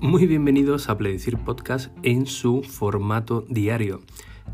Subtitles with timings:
[0.00, 4.00] Muy bienvenidos a Pledecir Podcast en su formato diario.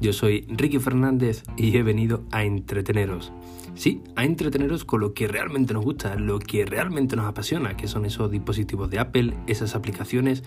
[0.00, 3.30] Yo soy Ricky Fernández y he venido a entreteneros.
[3.74, 7.88] Sí, a entreteneros con lo que realmente nos gusta, lo que realmente nos apasiona, que
[7.88, 10.44] son esos dispositivos de Apple, esas aplicaciones,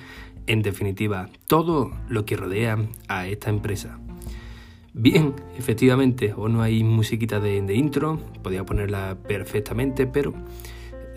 [0.48, 4.00] en definitiva, todo lo que rodea a esta empresa.
[4.96, 10.34] Bien, efectivamente, o no hay musiquita de, de intro, podía ponerla perfectamente, pero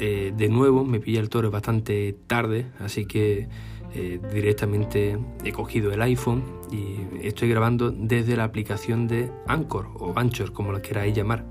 [0.00, 3.48] eh, de nuevo me pilla el toro bastante tarde, así que
[3.94, 10.14] eh, directamente he cogido el iPhone y estoy grabando desde la aplicación de Anchor o
[10.16, 11.44] Anchor, como la queráis llamar.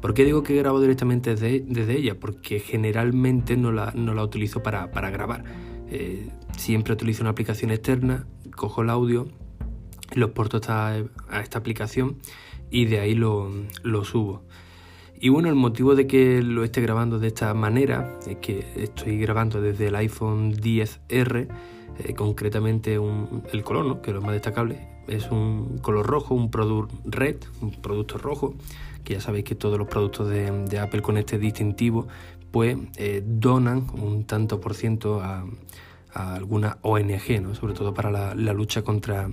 [0.00, 2.18] ¿Por qué digo que grabo directamente desde, ella?
[2.18, 5.44] Porque generalmente no la, no la utilizo para, grabar.
[5.90, 8.26] Eh, siempre utilizo una aplicación externa,
[8.56, 9.28] cojo el audio,
[10.14, 10.96] lo porto a
[11.42, 12.16] esta aplicación
[12.70, 13.50] y de ahí lo,
[13.82, 14.42] lo subo.
[15.20, 19.18] Y bueno, el motivo de que lo esté grabando de esta manera es que estoy
[19.18, 21.48] grabando desde el iPhone 10R,
[21.98, 23.00] eh, concretamente
[23.52, 27.72] el color, que es lo más destacable, es un color rojo, un product red, un
[27.72, 28.54] producto rojo,
[29.02, 32.06] que ya sabéis que todos los productos de, Apple con este distintivo
[32.52, 35.44] pues eh, donan un tanto por ciento a,
[36.14, 37.54] alguna ONG, ¿no?
[37.54, 39.30] sobre todo para la lucha contra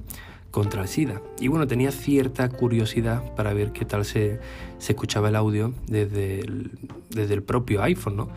[0.55, 1.21] contra el SIDA.
[1.37, 4.39] Y bueno, tenía cierta curiosidad para ver qué tal se,
[4.79, 6.71] escuchaba el audio desde el,
[7.09, 8.29] desde el propio iPhone, ¿no?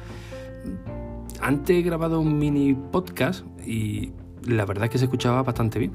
[1.40, 4.10] Antes he grabado un mini podcast y
[4.44, 5.92] la verdad es que se escuchaba bastante bien.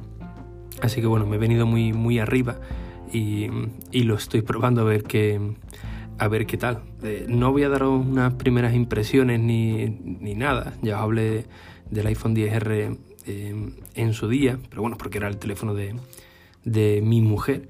[0.81, 2.55] Así que bueno, me he venido muy, muy arriba
[3.11, 3.49] y,
[3.91, 5.41] lo estoy probando a ver qué,
[6.19, 6.83] a ver qué tal.
[7.03, 10.71] Eh, no voy a daros unas primeras impresiones ni, ni nada.
[10.81, 11.47] Ya os hablé
[11.91, 15.95] del iPhone 10R eh, en su día, pero bueno, porque era el teléfono de,
[16.66, 17.69] de mi mujer.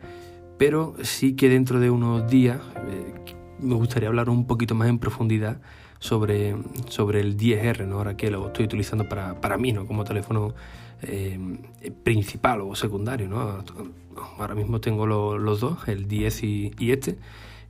[0.57, 4.99] Pero sí que dentro de unos días eh, me gustaría hablar un poquito más en
[4.99, 5.61] profundidad
[5.99, 6.55] sobre,
[6.89, 7.97] sobre el 10R, ¿no?
[7.97, 9.87] ahora que lo estoy utilizando para, para mí, ¿no?
[9.87, 10.53] como teléfono
[11.01, 11.39] eh,
[12.03, 13.28] principal o secundario.
[13.28, 13.63] ¿no?
[14.38, 17.17] Ahora mismo tengo los dos, el 10 y, este.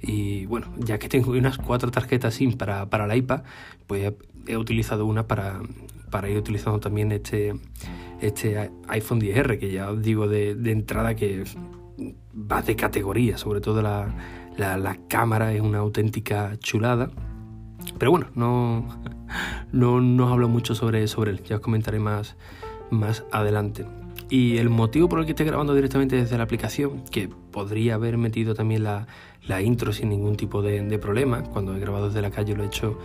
[0.01, 3.43] Y bueno, ya que tengo unas cuatro tarjetas SIM para, para la iPad,
[3.87, 4.13] pues
[4.47, 5.61] he utilizado una para,
[6.13, 7.55] para ir utilizando también este,
[8.21, 11.43] este iPhone 10R, que ya os digo de, entrada que
[12.35, 14.13] va de categoría, sobre todo la,
[14.55, 17.09] la, cámara es una auténtica chulada.
[17.97, 18.87] Pero bueno, no,
[19.71, 22.37] no, no os hablo mucho sobre, sobre él, ya os comentaré más,
[22.91, 23.87] más adelante.
[24.29, 28.19] Y el motivo por el que estoy grabando directamente desde la aplicación, que podría haber
[28.19, 29.07] metido también la,
[29.47, 32.61] la intro sin ningún tipo de, de, problema, cuando he grabado desde la calle lo
[32.61, 32.99] he hecho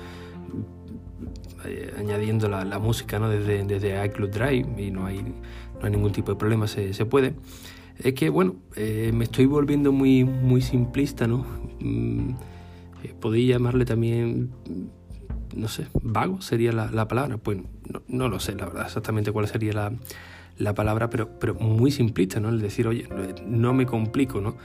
[1.68, 3.28] eh, añadiendo la, música ¿no?
[3.28, 7.04] desde, desde iCloud Drive y no hay, no hay ningún tipo de problema, se, se
[7.04, 7.34] puede.
[7.98, 11.44] Es que, bueno, eh, me estoy volviendo muy, muy simplista, ¿no?
[11.80, 12.30] Mm,
[13.02, 14.50] eh, llamarle también,
[15.54, 17.36] no sé, vago sería la, la palabra.
[17.38, 19.92] Pues no, no, lo sé, la verdad, exactamente cuál sería la,
[20.56, 22.48] la palabra, pero, pero muy simplista, ¿no?
[22.48, 23.08] El decir, oye,
[23.46, 24.56] no me complico, ¿no?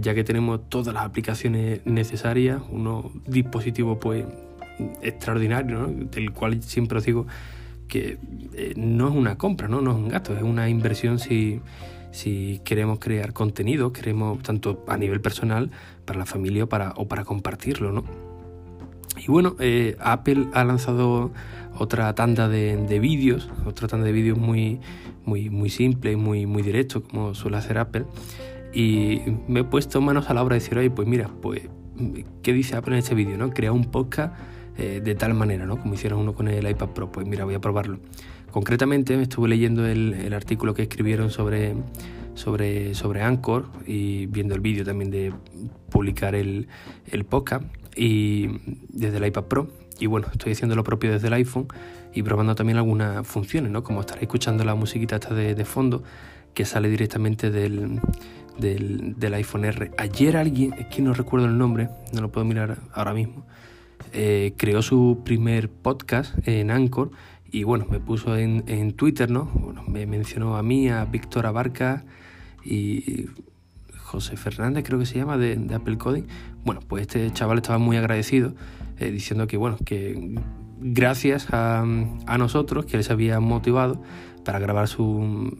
[0.00, 4.24] ya que tenemos todas las aplicaciones necesarias, unos dispositivos pues
[5.02, 7.26] extraordinario, del cual siempre os digo
[7.88, 8.18] que
[8.54, 9.80] eh, no es una compra, ¿no?
[9.80, 11.60] no es un gasto, es una inversión si,
[12.10, 15.70] si queremos crear contenido, queremos tanto a nivel personal,
[16.04, 17.92] para la familia o para, o para compartirlo.
[17.92, 18.04] ¿no?
[19.16, 21.30] Y bueno, eh, Apple ha lanzado
[21.78, 24.80] otra tanda de, de vídeos, otra tanda de vídeos muy,
[25.24, 28.06] muy, muy simple y muy, muy directo, como suele hacer Apple.
[28.72, 31.62] Y me he puesto manos a la obra de decir, oye, pues mira, pues,
[32.42, 33.38] ¿qué dice Apple en este vídeo?
[33.38, 33.50] ¿no?
[33.50, 34.34] Crea un podcast
[34.78, 35.78] eh, de tal manera, ¿no?
[35.78, 37.10] Como hicieron uno con el iPad Pro.
[37.10, 37.98] Pues mira, voy a probarlo.
[38.50, 41.74] Concretamente, me estuve leyendo el, artículo que escribieron sobre,
[42.34, 45.32] sobre, sobre Anchor y viendo el vídeo también de
[45.90, 46.68] publicar el,
[47.10, 48.48] el podcast y
[48.88, 49.68] desde el iPad Pro.
[49.98, 51.68] Y bueno, estoy haciendo lo propio desde el iPhone
[52.14, 53.82] y probando también algunas funciones, ¿no?
[53.82, 56.02] Como estar escuchando la musiquita esta de, de fondo
[56.54, 58.00] que sale directamente del,
[58.58, 59.90] del, del, iPhone R.
[59.98, 63.46] Ayer alguien, es que no recuerdo el nombre, no lo puedo mirar ahora mismo,
[64.12, 67.10] eh, creó su primer podcast en Anchor
[67.50, 69.46] y bueno, me puso en, en Twitter, ¿no?
[69.54, 72.04] Bueno, me mencionó a mí, a Víctor Abarca
[72.64, 73.26] y
[74.06, 76.24] José Fernández, creo que se llama, de, Apple Coding.
[76.64, 78.54] Bueno, pues este chaval estaba muy agradecido,
[78.98, 80.34] eh, diciendo que, bueno, que
[80.78, 84.02] gracias a, a, nosotros, que les había motivado
[84.44, 85.58] para grabar su,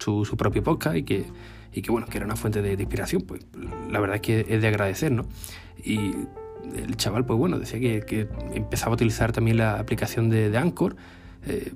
[0.00, 1.24] su, propio podcast y que,
[1.72, 3.46] y que, bueno, que era una fuente de, de, inspiración, pues
[3.90, 5.26] la verdad es que es de agradecer, ¿no?
[5.84, 6.12] Y
[6.74, 10.96] el chaval, pues bueno, decía que, empezaba a utilizar también la aplicación de, de Anchor.
[11.46, 11.72] Eh,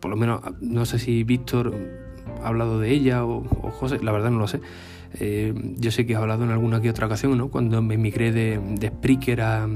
[0.00, 1.74] por lo menos, no sé si Víctor
[2.42, 3.42] ha hablado de ella o,
[3.72, 4.60] José, la verdad no lo sé.
[5.14, 7.48] Eh, yo sé que ha hablado en alguna que otra ocasión, ¿no?
[7.48, 9.68] Cuando me emigré de, de Spreaker a,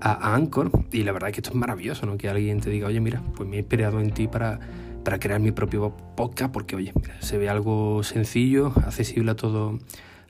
[0.00, 0.70] a, Anchor.
[0.90, 2.16] Y la verdad es que esto es maravilloso, ¿no?
[2.16, 4.58] Que alguien te diga, oye, mira, pues me he esperado en ti para,
[5.04, 9.78] para crear mi propio podcast, porque oye, se ve algo sencillo, accesible a todo,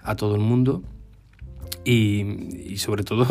[0.02, 0.82] a todo el mundo
[1.88, 3.26] y, sobre todo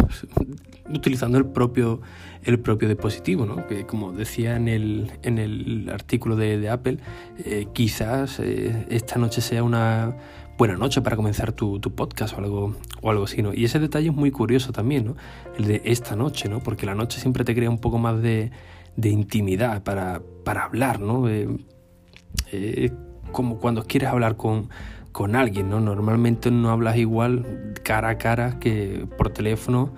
[0.90, 2.02] utilizando el propio,
[2.44, 3.68] el propio dispositivo, ¿no?
[3.68, 6.98] que como decía en el, en el artículo de, Apple,
[7.38, 10.16] eh, quizás eh, esta noche sea una
[10.58, 13.44] buena noche para comenzar tu, podcast o algo, o algo así.
[13.44, 13.54] ¿no?
[13.54, 15.16] Y ese detalle es muy curioso también, ¿no?
[15.58, 16.62] el de esta noche, ¿no?
[16.62, 18.50] porque la noche siempre te crea un poco más de,
[18.96, 21.30] de intimidad para, para hablar, ¿no?
[21.30, 22.92] Eh,
[23.32, 24.70] como cuando quieres hablar con,
[25.18, 25.80] con alguien, ¿no?
[25.80, 29.90] Normalmente no hablas igual cara a cara que por teléfono,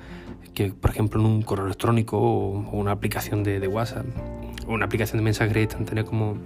[0.54, 4.06] que por ejemplo en un correo electrónico o, una aplicación de, WhatsApp,
[4.66, 6.38] o una aplicación de mensajería instantánea como,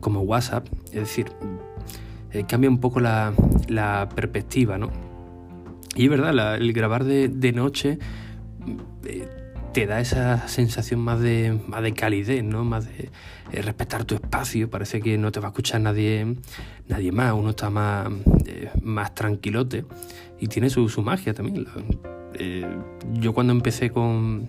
[0.00, 0.66] como WhatsApp.
[0.88, 1.32] Es decir,
[2.32, 3.32] eh, cambia un poco la,
[4.14, 4.90] perspectiva, ¿no?
[5.96, 7.98] Y es verdad, el grabar de, noche
[9.06, 9.26] eh,
[9.72, 12.64] te da esa sensación más de, más de calidez, ¿no?
[12.64, 13.10] Más de
[13.52, 14.68] eh, respetar tu espacio.
[14.68, 16.36] Parece que no te va a escuchar nadie,
[16.88, 17.32] nadie más.
[17.32, 18.08] Uno está más,
[18.46, 19.84] eh, más tranquilote
[20.38, 21.66] y tiene su, magia también.
[22.34, 22.66] Eh,
[23.14, 24.46] yo cuando empecé con,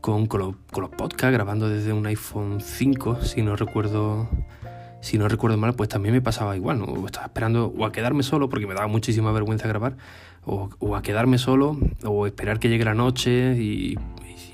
[0.00, 4.28] con, los, con, los, podcasts, grabando desde un iPhone 5, si no recuerdo
[5.00, 7.06] si no recuerdo mal, pues también me pasaba igual, ¿no?
[7.06, 9.96] Estaba esperando o a quedarme solo, porque me daba muchísima vergüenza grabar,
[10.44, 13.98] o, o a quedarme solo, o esperar que llegue la noche y,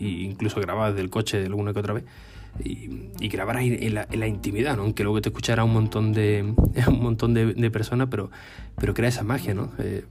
[0.01, 2.05] incluso grabar desde el coche de alguna que otra vez
[2.65, 4.83] y, grabar ahí en la, intimidad, ¿no?
[4.83, 6.43] aunque luego te escuchara un montón de,
[6.89, 8.31] un montón de, personas, pero,
[8.77, 9.55] pero crea esa magia.
[9.55, 9.73] ¿no?
[9.79, 10.05] Eh,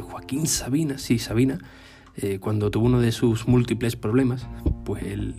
[0.00, 1.58] Joaquín Sabina, sí, Sabina,
[2.16, 4.46] eh, cuando tuvo uno de sus múltiples problemas,
[4.84, 5.34] pues él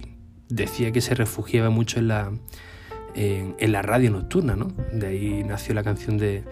[0.50, 2.32] decía que se refugiaba mucho en la,
[3.16, 4.68] en, la radio nocturna, ¿no?
[4.92, 6.44] De ahí nació la canción de,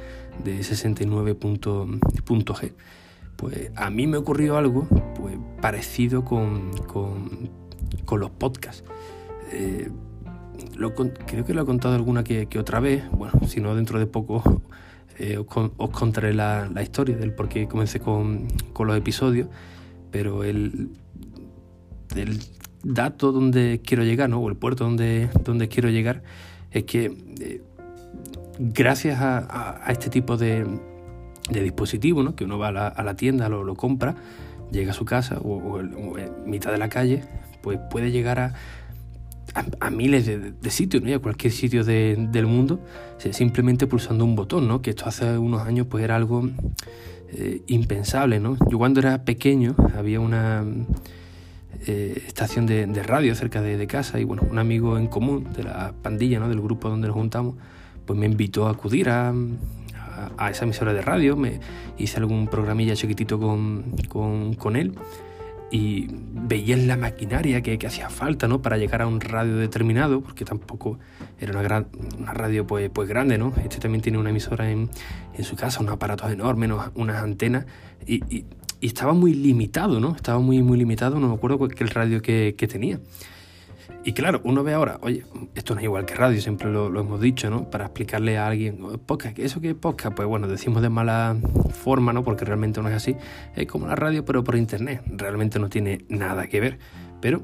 [0.44, 2.74] de 69.g
[3.42, 6.72] pues a mí me ocurrió algo pues, parecido con,
[8.12, 8.84] los podcasts.
[9.52, 9.90] Eh,
[11.26, 14.62] creo que lo he contado alguna que, otra vez, bueno, si no dentro de poco
[15.18, 18.48] eh, os, contaré la, historia del por qué comencé con,
[18.78, 19.50] los episodios,
[20.12, 20.90] pero el,
[22.84, 24.40] dato donde quiero llegar, ¿no?
[24.40, 26.22] o el puerto donde, donde quiero llegar,
[26.70, 27.06] es que
[27.40, 27.62] eh,
[28.60, 30.66] gracias a este tipo de,
[31.50, 32.36] de dispositivo, ¿no?
[32.36, 34.16] que uno va a la, tienda, lo, compra,
[34.72, 37.24] llega a su casa o, en mitad de la calle,
[37.62, 38.54] pues puede llegar a,
[39.80, 41.10] a, miles de, sitios, ¿no?
[41.10, 42.80] y a cualquier sitio del mundo,
[43.18, 44.82] simplemente pulsando un botón, ¿no?
[44.82, 46.50] que esto hace unos años pues era algo
[47.34, 48.40] eh, impensable.
[48.40, 48.58] ¿no?
[48.70, 50.64] Yo cuando era pequeño había una
[51.88, 55.64] eh, estación de, radio cerca de, de, casa y bueno, un amigo en común de
[55.64, 56.48] la pandilla, ¿no?
[56.48, 57.56] del grupo donde nos juntamos,
[58.06, 59.34] pues me invitó a acudir a,
[60.38, 61.60] a, esa emisora de radio, me
[61.98, 64.94] hice algún programilla chiquitito con, él
[65.72, 68.62] y veía la maquinaria que, hacía falta ¿no?
[68.62, 71.00] para llegar a un radio determinado, porque tampoco
[71.40, 73.54] era una, radio pues, pues grande, ¿no?
[73.64, 74.90] Este también tiene una emisora en,
[75.42, 77.66] su casa, unos aparatos enormes, unas antenas,
[78.06, 78.46] y,
[78.82, 80.16] estaba muy limitado, ¿no?
[80.16, 83.00] Estaba muy, muy limitado, no me acuerdo qué el radio que, que tenía.
[84.04, 87.22] Y claro, uno ve ahora, oye, esto no es igual que radio, siempre lo, hemos
[87.22, 87.70] dicho, ¿no?
[87.70, 90.16] Para explicarle a alguien, podcast, ¿eso qué es podcast?
[90.16, 91.38] Pues bueno, decimos de mala
[91.72, 92.24] forma, ¿no?
[92.24, 93.16] Porque realmente no es así.
[93.56, 95.04] Es como la radio, pero por internet.
[95.06, 96.80] Realmente no tiene nada que ver.
[97.22, 97.44] Pero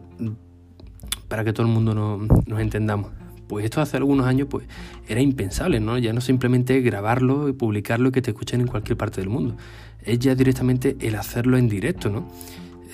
[1.27, 3.11] para que todo el mundo nos entendamos.
[3.47, 4.67] Pues esto hace algunos años pues
[5.07, 5.97] era impensable, ¿no?
[5.97, 9.55] Ya no simplemente grabarlo y publicarlo y que te escuchen en cualquier parte del mundo.
[10.01, 12.27] Es ya directamente el hacerlo en directo, ¿no?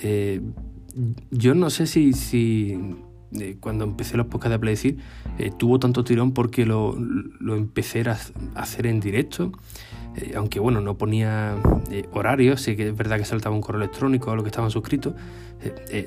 [0.02, 0.40] Eh,
[1.30, 2.12] yo no sé si
[3.60, 4.96] cuando empecé los podcasts de Apple
[5.38, 6.96] eh, tuvo tanto tirón porque lo,
[7.40, 8.18] empecé a
[8.54, 9.52] hacer en directo.
[10.16, 11.56] Eh, aunque bueno, no ponía
[11.90, 14.70] eh, horarios, sí que es verdad que saltaba un correo electrónico a lo que estaban
[14.70, 15.14] suscritos,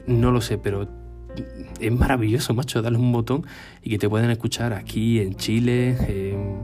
[0.05, 0.87] no lo sé, pero
[1.79, 3.45] es maravilloso, macho, darle un botón
[3.81, 6.59] y que te puedan escuchar aquí en Chile, en,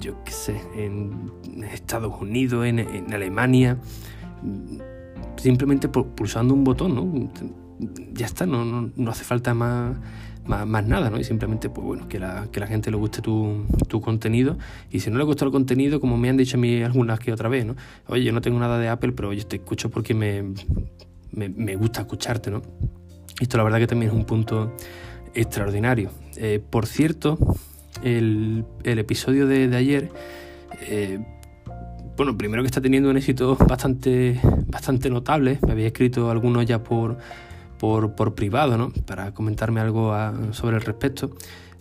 [0.00, 1.30] yo qué sé, en
[1.72, 3.78] Estados Unidos, en, en Alemania,
[5.36, 7.67] simplemente pulsando un botón, ¿no?
[8.12, 9.96] Ya está, no, no, hace falta más,
[10.44, 11.18] más, nada, ¿no?
[11.18, 14.58] Y simplemente, pues bueno, que la, que la gente le guste tu, tu, contenido.
[14.90, 17.32] Y si no le gusta el contenido, como me han dicho a mí algunas que
[17.32, 17.76] otra vez, ¿no?
[18.08, 20.44] Oye, yo no tengo nada de Apple, pero oye, te escucho porque me,
[21.32, 22.62] me, gusta escucharte, ¿no?
[23.40, 24.74] Esto la verdad que también es un punto
[25.34, 26.10] extraordinario.
[26.36, 27.38] Eh, por cierto,
[28.02, 30.10] el, el episodio de, de ayer...
[30.82, 31.18] Eh,
[32.18, 35.60] bueno, primero que está teniendo un éxito bastante, bastante notable.
[35.64, 37.16] Me había escrito algunos ya por,
[37.78, 38.90] por, por privado, ¿no?
[39.06, 40.14] Para comentarme algo
[40.52, 41.30] sobre el respecto.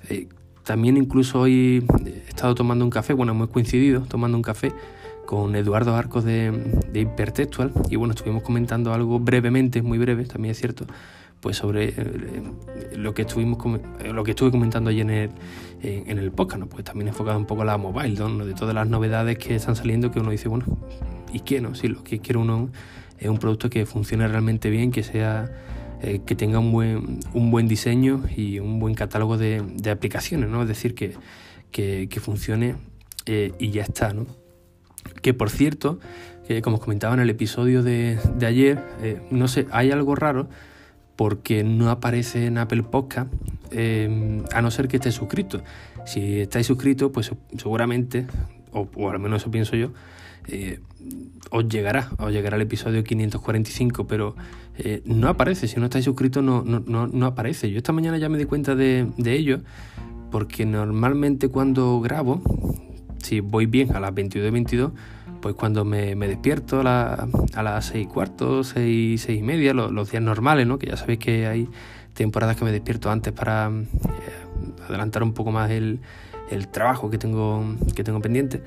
[0.10, 0.28] Eh,
[0.64, 4.74] también incluso hoy he estado tomando un café, bueno, hemos coincidido tomando un café
[5.26, 6.52] con Eduardo Arcos de,
[6.92, 10.86] de Hipertextual y bueno, estuvimos comentando algo brevemente, muy breve, también es cierto,
[11.40, 12.44] pues sobre eh,
[12.96, 13.58] lo que estuvimos
[14.04, 15.30] lo que estuve comentando ayer en el,
[15.82, 16.68] en el podcast, ¿no?
[16.68, 18.46] pues también enfocado un poco a la mobile, ¿no?
[18.46, 20.66] de todas las novedades que están saliendo que uno dice, bueno,
[21.32, 21.76] ¿y qué no?
[21.76, 22.70] Si lo que quiere uno
[23.20, 25.50] es un producto que funcione realmente bien, que sea
[26.02, 30.50] eh, que tenga un buen, un buen diseño y un buen catálogo de, de aplicaciones,
[30.50, 30.62] ¿no?
[30.62, 31.16] Es decir, que,
[31.72, 32.76] que, funcione
[33.26, 34.26] eh, y ya está, ¿no?
[35.22, 36.00] Que por cierto,
[36.64, 38.82] como os comentaba en el episodio de, de ayer,
[39.32, 40.48] no sé, hay algo raro
[41.16, 43.32] porque no aparece en Apple Podcast
[44.54, 45.62] a no ser que estés suscrito.
[46.06, 48.28] Si estáis suscritos, pues seguramente,
[48.72, 49.92] o, al menos eso pienso yo,
[50.48, 50.80] eh,
[51.52, 54.36] os llegará, os llegará el episodio 545, pero
[54.78, 57.72] eh, no aparece, si no estáis suscritos no, no, no, aparece.
[57.72, 59.62] Yo esta mañana ya me di cuenta de, ello,
[60.32, 62.42] porque normalmente cuando grabo,
[63.24, 64.92] si voy bien a las 22.22,
[65.42, 70.24] pues cuando me, despierto a, las seis y cuarto, seis, seis y media, los, días
[70.24, 70.78] normales, ¿no?
[70.78, 71.70] Que ya sabéis que hay
[72.14, 76.00] temporadas que me despierto antes para eh, adelantar un poco más el,
[76.72, 77.64] trabajo que tengo,
[77.96, 78.62] que tengo pendiente.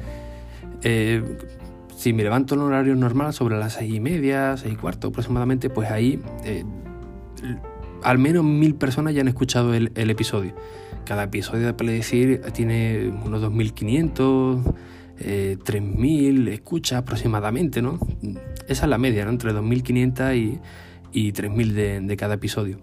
[2.01, 5.69] Si me levanto en horario normal sobre las seis y media, seis y cuarto aproximadamente,
[5.69, 6.65] pues ahí eh,
[8.03, 10.55] al menos mil personas ya han escuchado el, episodio.
[11.05, 14.61] Cada episodio de Predecir tiene unos 2500
[15.19, 17.99] eh, 3.000 escuchas aproximadamente, ¿no?
[18.67, 19.33] Esa es la media, ¿no?
[19.33, 20.59] Entre 2.500 y,
[21.13, 22.79] y 3.000 de, de, cada episodio.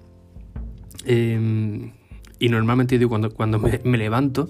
[1.05, 1.91] Em,
[2.37, 4.47] y normalmente digo, cuando, cuando me, levanto,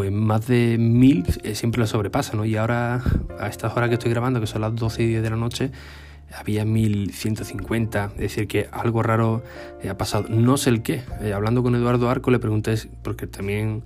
[0.00, 2.46] pues más de 1.000 eh, siempre lo sobrepasa, ¿no?
[2.46, 3.02] Y ahora,
[3.38, 5.72] a estas horas que estoy grabando, que son las 12 y 10 de la noche,
[6.34, 9.42] había 1150, es decir, que algo raro
[9.82, 10.30] eh, ha pasado.
[10.30, 11.02] No sé el qué.
[11.20, 13.82] Eh, hablando con Eduardo Arco le pregunté, porque también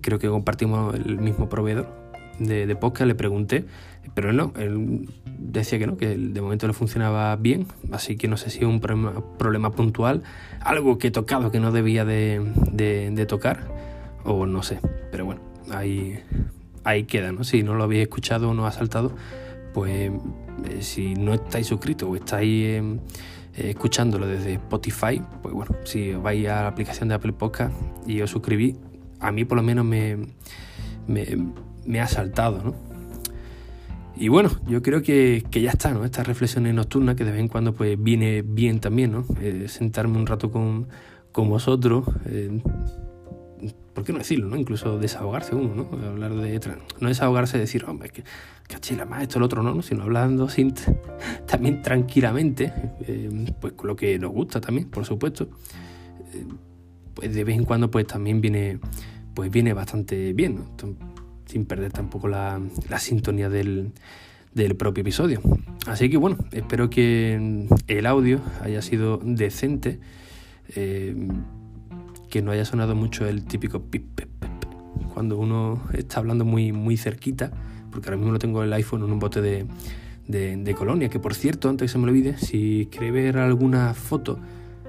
[0.00, 1.88] creo que compartimos el mismo proveedor,
[2.38, 3.64] de, de podcast le pregunté,
[4.14, 5.08] pero él no, él
[5.38, 8.64] decía que no, que de momento le funcionaba bien, así que no sé si es
[8.64, 10.22] un problema, puntual,
[10.60, 13.66] algo que he tocado que no debía de, tocar,
[14.24, 16.18] o no sé, pero bueno, ahí,
[16.84, 17.44] ahí queda, ¿no?
[17.44, 19.12] Si no lo habéis escuchado o no ha saltado,
[19.74, 20.10] pues
[20.70, 22.98] eh, si no estáis suscritos o estáis eh,
[23.56, 27.74] escuchándolo desde Spotify, pues bueno, si vais a la aplicación de Apple Podcast
[28.06, 28.76] y os suscribís,
[29.20, 30.18] a mí por lo menos me,
[31.06, 32.92] me ha saltado, ¿no?
[34.14, 36.04] Y bueno, yo creo que, ya está, ¿no?
[36.04, 39.24] Estas reflexiones nocturnas que de vez en cuando pues viene bien también, ¿no?
[39.40, 40.86] Eh, sentarme un rato con,
[41.32, 42.04] con vosotros,
[43.94, 44.56] ¿por qué no decirlo, no?
[44.56, 46.06] Incluso desahogarse uno, ¿no?
[46.06, 46.60] Hablar de...
[47.00, 48.24] No desahogarse decir, hombre, que
[48.68, 50.48] cachila más esto, el otro, no, Sino hablando
[51.46, 52.72] también tranquilamente,
[53.06, 55.48] eh, pues con lo que nos gusta también, por supuesto.
[57.14, 58.78] pues de vez en cuando pues también viene,
[59.34, 60.96] pues viene bastante bien, ¿no?
[61.52, 62.60] sin perder tampoco la,
[62.98, 63.92] sintonía del,
[64.78, 65.42] propio episodio.
[65.86, 70.00] Así que bueno, espero que el audio haya sido decente,
[70.74, 71.14] eh,
[72.32, 74.30] que no haya sonado mucho el típico pip, pip,
[75.12, 77.50] cuando uno está hablando muy, muy cerquita,
[77.90, 79.66] porque ahora mismo lo tengo el iPhone en un bote de,
[80.26, 84.38] de, colonia, que por cierto, antes que se me olvide, si quiere ver alguna foto,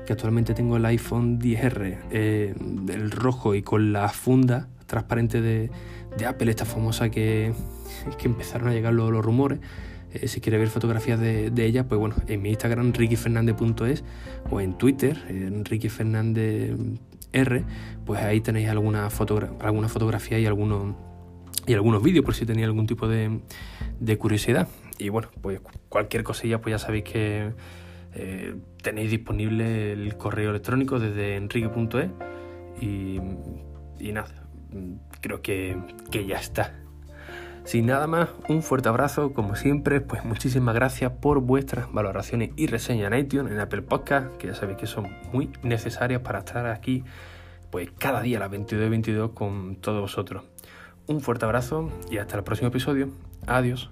[0.05, 5.69] que actualmente tengo el iPhone 10R, eh, del rojo y con la funda transparente de,
[6.17, 7.51] de Apple, esta famosa que,
[8.17, 9.59] que empezaron a llegar los, los rumores.
[10.13, 14.05] Eh, si quiere ver fotografías de, de, ella, pues bueno, en mi Instagram rickyfernandez.es
[14.50, 15.65] o en Twitter, en
[17.33, 17.63] R,
[18.05, 20.95] pues ahí tenéis alguna, fotografía y algunos,
[21.67, 23.41] y algunos vídeos por si tenéis algún tipo de,
[24.17, 24.67] curiosidad.
[24.97, 25.59] Y bueno, pues
[25.89, 27.51] cualquier cosilla, pues ya sabéis que
[28.13, 32.09] eh, tenéis disponible el correo electrónico desde enrique.es
[32.79, 33.19] y,
[33.99, 34.43] y nada,
[35.21, 35.77] creo que,
[36.27, 36.73] ya está.
[37.65, 42.67] Sin nada más, un fuerte abrazo, como siempre, pues muchísimas gracias por vuestras valoraciones y
[42.67, 46.67] reseñas en iTunes, en Apple Podcast, que ya sabéis que son muy necesarias para estar
[46.67, 47.03] aquí,
[47.72, 50.43] pues cada día a las 22 y 22 con todos vosotros.
[51.08, 53.10] Un fuerte abrazo y hasta el próximo episodio.
[53.48, 53.89] Adiós.